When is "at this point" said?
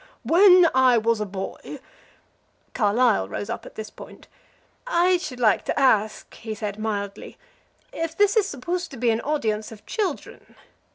3.67-4.27